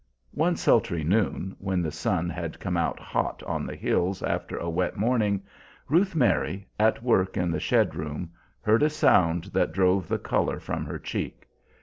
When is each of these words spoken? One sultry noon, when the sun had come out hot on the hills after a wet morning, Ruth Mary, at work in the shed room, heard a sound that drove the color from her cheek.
One 0.33 0.55
sultry 0.55 1.03
noon, 1.03 1.55
when 1.59 1.83
the 1.83 1.91
sun 1.91 2.27
had 2.27 2.59
come 2.59 2.75
out 2.75 2.99
hot 2.99 3.43
on 3.43 3.67
the 3.67 3.75
hills 3.75 4.23
after 4.23 4.57
a 4.57 4.67
wet 4.67 4.97
morning, 4.97 5.43
Ruth 5.87 6.15
Mary, 6.15 6.67
at 6.79 7.03
work 7.03 7.37
in 7.37 7.51
the 7.51 7.59
shed 7.59 7.93
room, 7.93 8.31
heard 8.61 8.81
a 8.81 8.89
sound 8.89 9.43
that 9.53 9.73
drove 9.73 10.07
the 10.07 10.17
color 10.17 10.59
from 10.59 10.85
her 10.85 10.97
cheek. 10.97 11.47